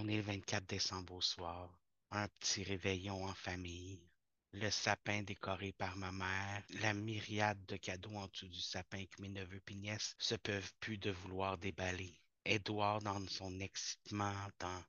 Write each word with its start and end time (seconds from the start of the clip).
On 0.00 0.06
est 0.06 0.14
le 0.14 0.22
24 0.22 0.64
décembre 0.64 1.14
au 1.14 1.20
soir. 1.20 1.76
Un 2.12 2.28
petit 2.28 2.62
réveillon 2.62 3.24
en 3.24 3.34
famille. 3.34 3.98
Le 4.52 4.70
sapin 4.70 5.22
décoré 5.22 5.72
par 5.72 5.96
ma 5.96 6.12
mère. 6.12 6.62
La 6.82 6.94
myriade 6.94 7.66
de 7.66 7.76
cadeaux 7.76 8.14
en 8.14 8.28
dessous 8.28 8.46
du 8.46 8.60
sapin 8.60 9.04
que 9.06 9.20
mes 9.20 9.28
neveux 9.28 9.60
et 9.68 9.96
se 10.18 10.36
peuvent 10.36 10.72
plus 10.78 10.98
de 10.98 11.10
vouloir 11.10 11.58
déballer. 11.58 12.16
Édouard 12.44 13.02
dans 13.02 13.26
son 13.26 13.58
excitement, 13.58 14.36
dans 14.60 14.84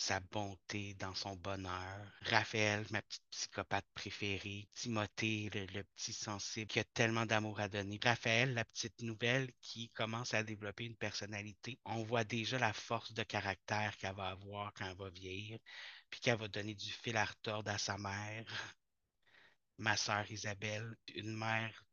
sa 0.00 0.18
bonté 0.18 0.94
dans 0.94 1.14
son 1.14 1.36
bonheur. 1.36 2.10
Raphaël, 2.22 2.86
ma 2.90 3.02
petite 3.02 3.22
psychopathe 3.30 3.86
préférée. 3.94 4.66
Timothée, 4.74 5.50
le, 5.52 5.82
petit 5.82 6.14
sensible 6.14 6.68
qui 6.68 6.80
a 6.80 6.84
tellement 6.84 7.26
d'amour 7.26 7.60
à 7.60 7.68
donner. 7.68 8.00
Raphaël, 8.02 8.54
la 8.54 8.64
petite 8.64 9.02
nouvelle 9.02 9.52
qui 9.60 9.90
commence 9.90 10.32
à 10.32 10.42
développer 10.42 10.86
une 10.86 10.96
personnalité. 10.96 11.78
On 11.84 12.02
voit 12.02 12.24
déjà 12.24 12.58
la 12.58 12.72
force 12.72 13.12
de 13.12 13.22
caractère 13.22 13.94
qu'elle 13.98 14.14
va 14.14 14.28
avoir 14.30 14.72
quand 14.72 14.86
elle 14.86 14.96
va 14.96 15.10
vieillir, 15.10 15.58
puis 16.08 16.20
qu'elle 16.20 16.38
va 16.38 16.48
donner 16.48 16.74
du 16.74 16.90
fil 16.90 17.16
à 17.18 17.26
retordre 17.26 17.70
à 17.70 17.76
sa 17.76 17.98
mère. 17.98 18.46
Ma 19.76 19.98
sœur 19.98 20.30
Isabelle, 20.30 20.96
une 21.14 21.36
mère 21.36 21.84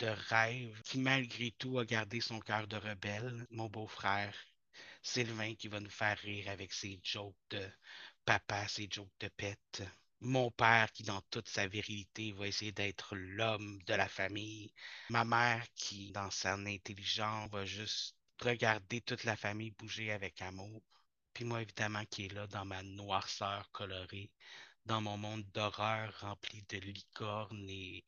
de 0.00 0.08
rêve 0.08 0.82
qui 0.82 0.98
malgré 0.98 1.52
tout 1.52 1.78
a 1.78 1.84
gardé 1.84 2.20
son 2.20 2.40
cœur 2.40 2.66
de 2.66 2.76
rebelle. 2.76 3.46
Mon 3.50 3.68
beau-frère 3.68 4.34
Sylvain 5.02 5.54
qui 5.54 5.68
va 5.68 5.80
nous 5.80 5.90
faire 5.90 6.18
rire 6.18 6.48
avec 6.48 6.72
ses 6.72 7.00
jokes 7.02 7.36
de 7.50 7.70
papa, 8.24 8.66
ses 8.68 8.88
jokes 8.90 9.12
de 9.20 9.28
pète. 9.28 9.82
Mon 10.20 10.50
père 10.50 10.92
qui, 10.92 11.02
dans 11.02 11.20
toute 11.30 11.48
sa 11.48 11.66
virilité, 11.66 12.32
va 12.32 12.46
essayer 12.46 12.72
d'être 12.72 13.16
l'homme 13.16 13.82
de 13.84 13.94
la 13.94 14.08
famille. 14.08 14.72
Ma 15.10 15.24
mère 15.24 15.66
qui, 15.74 16.12
dans 16.12 16.30
son 16.30 16.66
intelligence, 16.66 17.50
va 17.50 17.64
juste 17.66 18.16
regarder 18.40 19.00
toute 19.00 19.24
la 19.24 19.36
famille 19.36 19.72
bouger 19.72 20.12
avec 20.12 20.40
amour. 20.42 20.82
Puis 21.34 21.44
moi, 21.44 21.62
évidemment, 21.62 22.04
qui 22.06 22.26
est 22.26 22.32
là 22.32 22.46
dans 22.46 22.64
ma 22.64 22.82
noirceur 22.82 23.70
colorée, 23.72 24.30
dans 24.86 25.00
mon 25.00 25.16
monde 25.16 25.44
d'horreur 25.52 26.20
rempli 26.20 26.62
de 26.68 26.78
licornes 26.78 27.68
et 27.68 28.04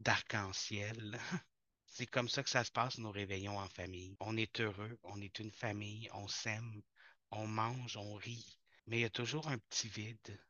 d'arc-en-ciel. 0.00 1.18
C'est 1.88 2.06
comme 2.06 2.28
ça 2.28 2.42
que 2.42 2.50
ça 2.50 2.64
se 2.64 2.70
passe, 2.70 2.98
nos 2.98 3.10
réveillons 3.10 3.58
en 3.58 3.68
famille. 3.68 4.16
On 4.20 4.36
est 4.36 4.60
heureux, 4.60 4.98
on 5.02 5.20
est 5.20 5.38
une 5.38 5.50
famille, 5.50 6.08
on 6.12 6.28
s'aime, 6.28 6.82
on 7.30 7.46
mange, 7.46 7.96
on 7.96 8.14
rit, 8.14 8.58
mais 8.86 8.98
il 8.98 9.02
y 9.02 9.04
a 9.04 9.10
toujours 9.10 9.48
un 9.48 9.58
petit 9.58 9.88
vide, 9.88 10.40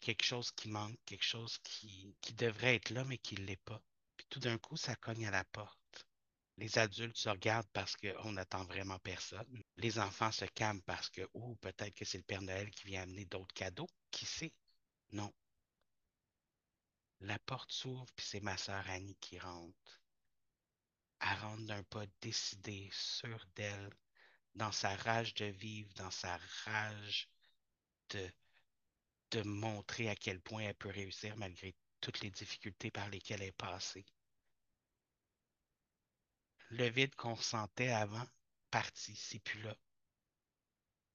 quelque 0.00 0.24
chose 0.24 0.50
qui 0.52 0.68
manque, 0.68 0.98
quelque 1.04 1.24
chose 1.24 1.58
qui, 1.58 2.16
qui 2.20 2.32
devrait 2.32 2.76
être 2.76 2.90
là, 2.90 3.04
mais 3.04 3.18
qui 3.18 3.34
ne 3.34 3.44
l'est 3.44 3.62
pas. 3.64 3.82
Puis 4.16 4.26
tout 4.30 4.40
d'un 4.40 4.58
coup, 4.58 4.76
ça 4.76 4.96
cogne 4.96 5.26
à 5.26 5.30
la 5.30 5.44
porte. 5.44 5.78
Les 6.56 6.78
adultes 6.78 7.16
se 7.16 7.28
regardent 7.28 7.70
parce 7.72 7.96
qu'on 7.96 8.32
n'attend 8.32 8.64
vraiment 8.64 8.98
personne. 8.98 9.62
Les 9.76 9.98
enfants 9.98 10.32
se 10.32 10.44
calment 10.44 10.82
parce 10.82 11.08
que, 11.08 11.26
ou 11.32 11.54
peut-être 11.56 11.94
que 11.94 12.04
c'est 12.04 12.18
le 12.18 12.24
Père 12.24 12.42
Noël 12.42 12.70
qui 12.70 12.86
vient 12.86 13.02
amener 13.02 13.24
d'autres 13.24 13.54
cadeaux. 13.54 13.88
Qui 14.10 14.26
sait? 14.26 14.52
Non. 15.12 15.32
La 17.20 17.38
porte 17.38 17.72
s'ouvre, 17.72 18.06
puis 18.14 18.26
c'est 18.26 18.40
ma 18.40 18.56
sœur 18.56 18.84
Annie 18.90 19.16
qui 19.20 19.38
rentre. 19.38 20.00
D'un 21.58 21.82
pas 21.84 22.06
décidé, 22.20 22.88
sûr 22.92 23.44
d'elle, 23.54 23.90
dans 24.54 24.72
sa 24.72 24.94
rage 24.96 25.34
de 25.34 25.46
vivre, 25.46 25.92
dans 25.94 26.10
sa 26.10 26.38
rage 26.64 27.28
de, 28.10 28.32
de 29.32 29.42
montrer 29.42 30.08
à 30.08 30.16
quel 30.16 30.40
point 30.40 30.62
elle 30.62 30.74
peut 30.74 30.90
réussir 30.90 31.36
malgré 31.36 31.74
toutes 32.00 32.20
les 32.20 32.30
difficultés 32.30 32.90
par 32.90 33.08
lesquelles 33.08 33.42
elle 33.42 33.48
est 33.48 33.52
passée. 33.52 34.06
Le 36.70 36.88
vide 36.88 37.14
qu'on 37.16 37.36
sentait 37.36 37.90
avant, 37.90 38.26
parti, 38.70 39.16
c'est 39.16 39.40
plus 39.40 39.60
là. 39.62 39.76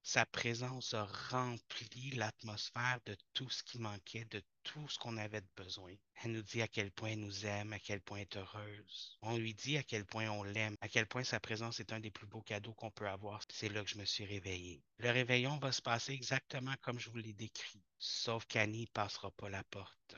Sa 0.02 0.26
présence 0.26 0.94
a 0.94 1.04
rempli 1.04 2.10
l'atmosphère 2.12 3.00
de 3.06 3.16
tout 3.32 3.50
ce 3.50 3.62
qui 3.64 3.78
manquait, 3.78 4.26
de 4.26 4.42
tout 4.66 4.88
ce 4.88 4.98
qu'on 4.98 5.16
avait 5.16 5.40
de 5.40 5.48
besoin. 5.56 5.94
Elle 6.22 6.32
nous 6.32 6.42
dit 6.42 6.60
à 6.60 6.66
quel 6.66 6.90
point 6.90 7.10
elle 7.10 7.20
nous 7.20 7.46
aime, 7.46 7.72
à 7.72 7.78
quel 7.78 8.00
point 8.00 8.18
elle 8.18 8.24
est 8.24 8.36
heureuse. 8.36 9.16
On 9.22 9.36
lui 9.36 9.54
dit 9.54 9.76
à 9.76 9.84
quel 9.84 10.04
point 10.04 10.28
on 10.28 10.42
l'aime, 10.42 10.74
à 10.80 10.88
quel 10.88 11.06
point 11.06 11.22
sa 11.22 11.38
présence 11.38 11.78
est 11.78 11.92
un 11.92 12.00
des 12.00 12.10
plus 12.10 12.26
beaux 12.26 12.42
cadeaux 12.42 12.74
qu'on 12.74 12.90
peut 12.90 13.08
avoir. 13.08 13.42
C'est 13.48 13.68
là 13.68 13.84
que 13.84 13.88
je 13.88 13.98
me 13.98 14.04
suis 14.04 14.24
réveillé. 14.24 14.82
Le 14.98 15.10
réveillon 15.10 15.58
va 15.58 15.70
se 15.70 15.80
passer 15.80 16.12
exactement 16.12 16.74
comme 16.82 16.98
je 16.98 17.10
vous 17.10 17.18
l'ai 17.18 17.32
décrit, 17.32 17.84
sauf 17.98 18.44
qu'Annie 18.46 18.82
ne 18.82 18.92
passera 18.92 19.30
pas 19.30 19.48
la 19.48 19.62
porte. 19.64 20.16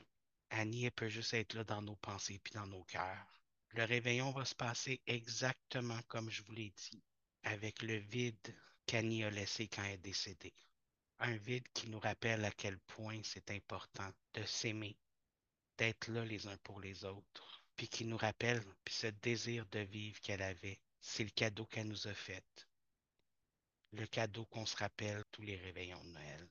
Annie, 0.49 0.85
elle 0.85 0.91
peut 0.91 1.09
juste 1.09 1.35
être 1.35 1.53
là 1.53 1.63
dans 1.63 1.83
nos 1.83 1.97
pensées 1.97 2.39
puis 2.43 2.53
dans 2.53 2.65
nos 2.65 2.83
cœurs. 2.85 3.43
Le 3.73 3.83
réveillon 3.83 4.31
va 4.31 4.45
se 4.45 4.55
passer 4.55 4.99
exactement 5.05 5.99
comme 6.07 6.31
je 6.31 6.41
vous 6.41 6.53
l'ai 6.53 6.73
dit, 6.75 7.03
avec 7.43 7.83
le 7.83 7.97
vide 7.97 8.55
qu'Annie 8.87 9.23
a 9.23 9.29
laissé 9.29 9.67
quand 9.67 9.83
elle 9.83 9.93
est 9.93 9.97
décédée. 9.97 10.55
Un 11.21 11.35
vide 11.35 11.67
qui 11.73 11.89
nous 11.89 11.99
rappelle 11.99 12.45
à 12.45 12.51
quel 12.51 12.79
point 12.79 13.19
c'est 13.23 13.51
important 13.51 14.09
de 14.33 14.43
s'aimer, 14.45 14.97
d'être 15.77 16.07
là 16.07 16.23
les 16.23 16.47
uns 16.47 16.57
pour 16.63 16.79
les 16.79 17.03
autres, 17.03 17.63
puis 17.75 17.89
qui 17.89 18.05
nous 18.05 18.17
rappelle, 18.17 18.63
puis 18.85 18.93
ce 18.93 19.07
désir 19.07 19.65
de 19.67 19.79
vivre 19.79 20.19
qu'elle 20.21 20.41
avait, 20.41 20.79
c'est 21.01 21.23
le 21.23 21.29
cadeau 21.29 21.65
qu'elle 21.65 21.87
nous 21.87 22.07
a 22.07 22.13
fait. 22.13 22.67
Le 23.91 24.05
cadeau 24.07 24.45
qu'on 24.45 24.65
se 24.65 24.77
rappelle 24.77 25.23
tous 25.31 25.41
les 25.41 25.57
réveillons 25.57 26.03
de 26.03 26.09
Noël. 26.11 26.47